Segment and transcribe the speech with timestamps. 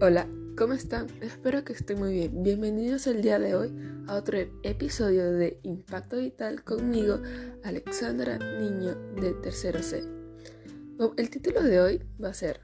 [0.00, 1.08] Hola, ¿cómo están?
[1.22, 2.44] Espero que estén muy bien.
[2.44, 3.74] Bienvenidos el día de hoy
[4.06, 7.18] a otro episodio de Impacto Vital conmigo,
[7.64, 10.04] Alexandra Niño de Tercero C.
[11.16, 12.60] El título de hoy va a ser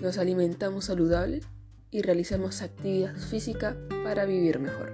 [0.00, 1.42] Nos alimentamos saludable
[1.92, 4.90] y realizamos actividad física para vivir mejor.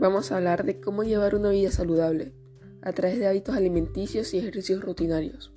[0.00, 2.32] Vamos a hablar de cómo llevar una vida saludable
[2.82, 5.52] a través de hábitos alimenticios y ejercicios rutinarios.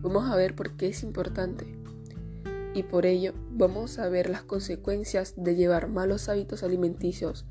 [0.00, 1.85] Vamos a ver por qué es importante
[2.76, 7.46] y por ello vamos a ver las consecuencias de llevar malos hábitos alimenticios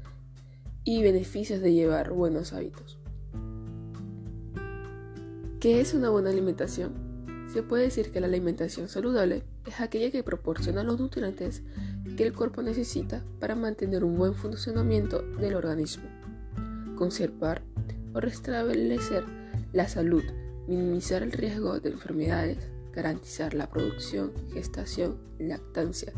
[0.83, 2.99] y beneficios de llevar buenos hábitos.
[5.59, 6.93] ¿Qué es una buena alimentación?
[7.51, 11.63] Se puede decir que la alimentación saludable es aquella que proporciona los nutrientes
[12.15, 16.03] que el cuerpo necesita para mantener un buen funcionamiento del organismo,
[16.95, 17.63] conservar
[18.13, 19.25] o restablecer
[19.73, 20.23] la salud,
[20.67, 26.13] minimizar el riesgo de enfermedades, garantizar la producción, gestación, lactancia,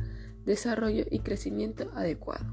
[0.45, 2.45] desarrollo y crecimiento adecuado.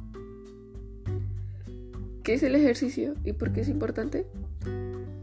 [2.23, 4.27] ¿Qué es el ejercicio y por qué es importante?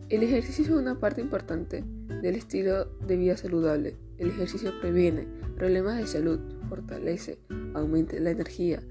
[0.10, 1.84] El ejercicio es una parte importante
[2.22, 3.96] del estilo de vida saludable.
[4.18, 7.40] El ejercicio previene problemas de salud, fortalece,
[7.74, 8.84] aumenta la energía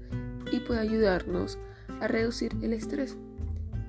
[0.51, 1.57] y puede ayudarnos
[2.01, 3.17] a reducir el estrés.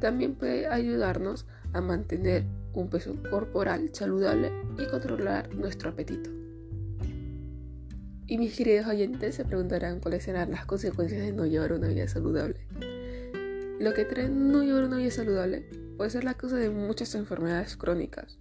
[0.01, 6.31] También puede ayudarnos a mantener un peso corporal saludable y controlar nuestro apetito.
[8.27, 12.09] Y mis queridos oyentes se preguntarán cuáles serán las consecuencias de no llevar una vida
[12.09, 12.67] saludable.
[13.79, 17.77] Lo que trae no llevar una vida saludable puede ser la causa de muchas enfermedades
[17.77, 18.39] crónicas.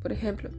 [0.00, 0.50] Por ejemplo,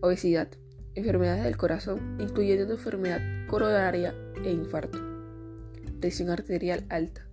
[0.00, 0.48] obesidad,
[0.94, 4.14] enfermedades del corazón, incluyendo una enfermedad coronaria
[4.44, 4.98] e infarto,
[6.00, 7.26] presión arterial alta,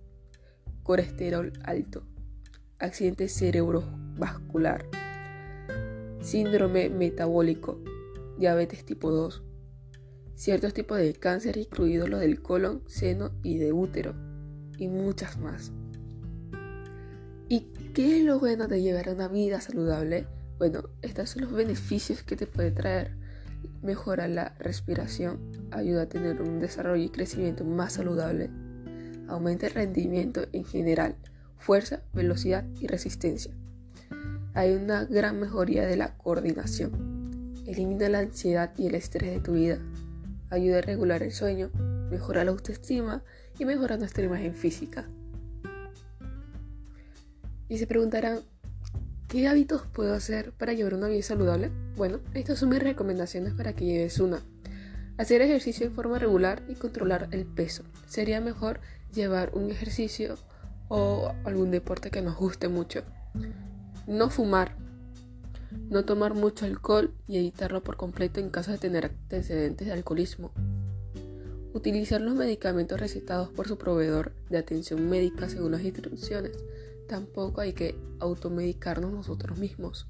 [0.82, 2.06] colesterol alto,
[2.78, 3.28] accidente
[4.14, 4.86] cerebrovascular,
[6.20, 7.80] síndrome metabólico,
[8.38, 9.42] diabetes tipo 2,
[10.34, 14.14] ciertos tipos de cáncer, incluidos los del colon, seno y de útero,
[14.78, 15.72] y muchas más.
[17.48, 20.26] ¿Y qué es lo bueno de llevar una vida saludable?
[20.58, 23.16] Bueno, estos son los beneficios que te puede traer.
[23.82, 25.38] Mejora la respiración,
[25.70, 28.50] ayuda a tener un desarrollo y crecimiento más saludable,
[29.28, 31.16] aumenta el rendimiento en general,
[31.58, 33.54] fuerza, velocidad y resistencia.
[34.56, 37.54] Hay una gran mejoría de la coordinación.
[37.66, 39.80] Elimina la ansiedad y el estrés de tu vida.
[40.48, 41.70] Ayuda a regular el sueño,
[42.08, 43.24] mejora la autoestima
[43.58, 45.08] y mejora nuestra imagen física.
[47.68, 48.42] Y se preguntarán,
[49.26, 51.72] ¿qué hábitos puedo hacer para llevar una vida saludable?
[51.96, 54.40] Bueno, estas son mis recomendaciones para que lleves una.
[55.18, 57.82] Hacer ejercicio en forma regular y controlar el peso.
[58.06, 58.78] Sería mejor
[59.12, 60.36] llevar un ejercicio
[60.86, 63.02] o algún deporte que nos guste mucho.
[64.06, 64.76] No fumar.
[65.88, 70.52] No tomar mucho alcohol y evitarlo por completo en caso de tener antecedentes de alcoholismo.
[71.72, 76.52] Utilizar los medicamentos recetados por su proveedor de atención médica según las instrucciones.
[77.08, 80.06] Tampoco hay que automedicarnos nosotros mismos.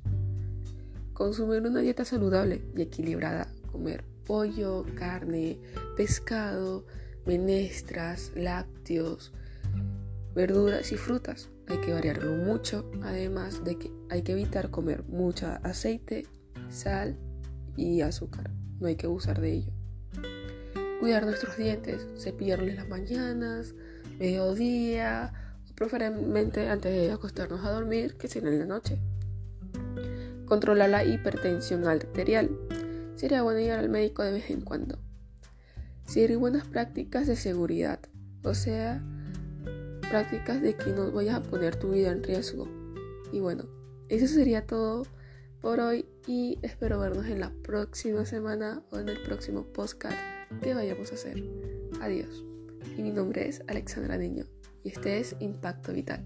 [1.12, 3.46] Consumir una dieta saludable y equilibrada.
[3.70, 5.58] Comer pollo, carne,
[5.96, 6.84] pescado,
[7.26, 9.32] menestras, lácteos,
[10.34, 11.50] verduras y frutas.
[11.68, 16.26] Hay que variarlo mucho, además de que hay que evitar comer mucho aceite,
[16.68, 17.16] sal
[17.76, 18.50] y azúcar.
[18.80, 19.72] No hay que abusar de ello.
[21.00, 23.74] Cuidar nuestros dientes, cepillarles las mañanas,
[24.18, 25.32] mediodía
[25.70, 29.00] o preferiblemente antes de acostarnos a dormir, que sea en la noche.
[30.46, 32.50] Controlar la hipertensión arterial.
[33.16, 34.98] Sería bueno ir al médico de vez en cuando.
[36.06, 37.98] Seguir buenas prácticas de seguridad,
[38.42, 39.02] o sea,
[40.14, 42.68] prácticas de que no vayas a poner tu vida en riesgo.
[43.32, 43.64] Y bueno,
[44.08, 45.02] eso sería todo
[45.60, 50.16] por hoy y espero vernos en la próxima semana o en el próximo podcast
[50.62, 51.42] que vayamos a hacer.
[52.00, 52.44] Adiós.
[52.96, 54.44] Y mi nombre es Alexandra Niño
[54.84, 56.24] y este es Impacto Vital.